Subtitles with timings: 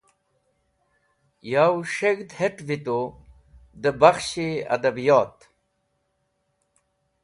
[1.51, 3.01] Yow s̃heg̃hd het̃ vitu
[3.81, 5.37] dẽ bakhsh-e adibiyot.